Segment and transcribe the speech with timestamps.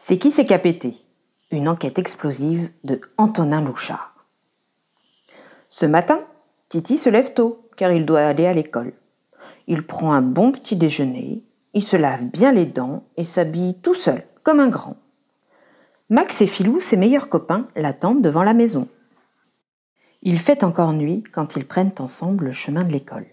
[0.00, 0.94] C'est qui c'est qui a pété?
[1.50, 4.14] Une enquête explosive de Antonin Louchard.
[5.68, 6.20] Ce matin,
[6.68, 8.92] Titi se lève tôt car il doit aller à l'école.
[9.66, 11.42] Il prend un bon petit déjeuner,
[11.74, 14.96] il se lave bien les dents et s'habille tout seul, comme un grand.
[16.10, 18.86] Max et Filou, ses meilleurs copains, l'attendent devant la maison.
[20.22, 23.26] Il fait encore nuit quand ils prennent ensemble le chemin de l'école.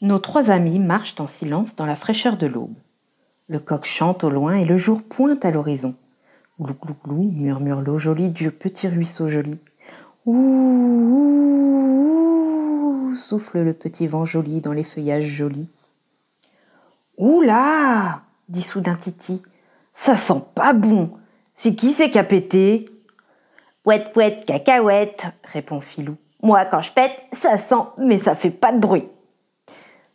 [0.00, 2.76] Nos trois amis marchent en silence dans la fraîcheur de l'aube.
[3.46, 5.94] Le coq chante au loin et le jour pointe à l'horizon.
[6.58, 9.58] Glou glou murmure l'eau jolie du petit ruisseau joli.
[10.24, 10.32] Ouh,
[13.10, 15.92] ouh, souffle le petit vent joli dans les feuillages jolis.
[17.18, 17.42] Ouh
[18.48, 19.42] dit soudain Titi.
[19.92, 21.10] Ça sent pas bon.
[21.52, 22.88] C'est qui c'est qui a pété?
[23.84, 26.16] Ouette, ouette, cacahuète, répond Filou.
[26.42, 29.06] Moi, quand je pète, ça sent, mais ça fait pas de bruit.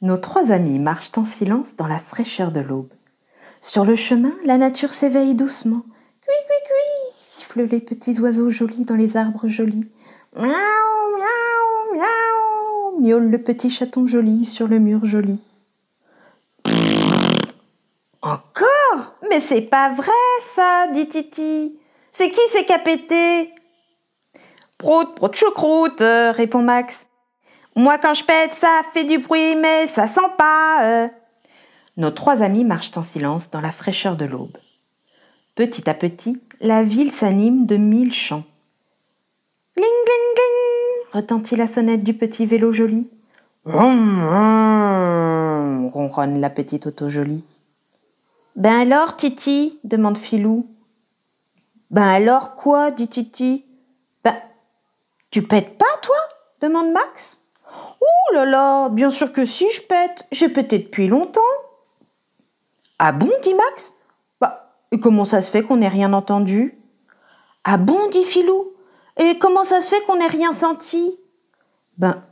[0.00, 2.94] Nos trois amis marchent en silence dans la fraîcheur de l'aube.
[3.62, 5.82] Sur le chemin, la nature s'éveille doucement.
[6.22, 9.86] Cui, cui, cui, sifflent les petits oiseaux jolis dans les arbres jolis.
[10.34, 15.38] Miaou, miaou, miaou, miaule le petit chaton joli sur le mur joli.
[18.22, 19.14] Encore?
[19.28, 20.10] Mais c'est pas vrai,
[20.54, 21.78] ça, dit Titi.
[22.12, 23.52] C'est qui c'est qui a pété?
[24.78, 27.06] Prout, prout, choucroute, euh, répond Max.
[27.76, 30.82] Moi, quand je pète, ça fait du bruit, mais ça sent pas.
[30.82, 31.08] Euh.
[32.00, 34.56] Nos trois amis marchent en silence dans la fraîcheur de l'aube.
[35.54, 38.44] Petit à petit, la ville s'anime de mille chants.
[39.76, 43.10] Gling, gling, gling retentit la sonnette du petit vélo joli.
[45.92, 47.44] Ronronne la petite auto jolie.
[48.56, 49.78] Ben alors, Titi?
[49.84, 50.70] demande Filou.
[51.90, 52.92] Ben alors quoi?
[52.92, 53.66] dit Titi.
[54.24, 54.36] Ben,
[55.30, 56.16] tu pètes pas, toi?
[56.62, 57.36] demande Max.
[58.00, 60.26] Ouh là là, bien sûr que si je pète.
[60.32, 61.42] J'ai pété depuis longtemps.
[63.02, 63.94] Ah bon dit Max?
[64.42, 66.78] Bah, et comment ça se fait qu'on n'ait rien entendu?
[67.64, 68.74] Ah bon dit Filou.
[69.18, 71.18] Et comment ça se fait qu'on n'ait rien senti?
[71.96, 72.22] Ben,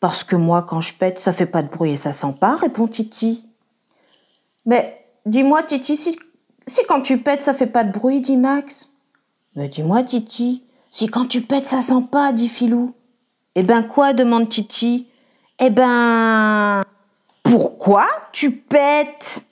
[0.00, 2.54] parce que moi, quand je pète, ça fait pas de bruit et ça sent pas,
[2.54, 3.46] répond Titi.
[4.66, 8.90] Mais dis-moi, Titi, si, quand tu pètes, ça fait pas de bruit, dit Max?
[9.56, 12.92] Mais dis-moi, Titi, si quand tu pètes, ça sent pas, dit Filou.
[13.54, 14.12] Eh ben quoi?
[14.12, 15.08] demande Titi.
[15.58, 16.82] Eh ben.
[17.42, 19.42] Pourquoi tu pètes?